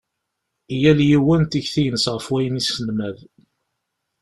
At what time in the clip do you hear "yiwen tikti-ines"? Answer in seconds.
1.09-2.05